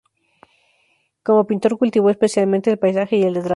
Como 1.21 1.45
pintor 1.45 1.77
cultivó 1.77 2.09
especialmente 2.09 2.71
el 2.71 2.79
paisaje 2.79 3.17
y 3.17 3.21
el 3.21 3.35
retrato. 3.35 3.49